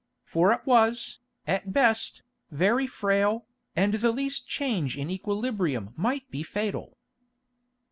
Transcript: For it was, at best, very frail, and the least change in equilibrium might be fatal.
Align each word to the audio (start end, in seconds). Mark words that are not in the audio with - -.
For 0.23 0.51
it 0.51 0.65
was, 0.65 1.19
at 1.45 1.73
best, 1.73 2.23
very 2.49 2.87
frail, 2.87 3.45
and 3.75 3.93
the 3.93 4.11
least 4.11 4.47
change 4.47 4.97
in 4.97 5.11
equilibrium 5.11 5.93
might 5.95 6.27
be 6.31 6.41
fatal. 6.41 6.97